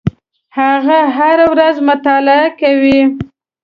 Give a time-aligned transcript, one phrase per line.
[0.57, 2.99] هغه هره ورځ مطالعه کوي.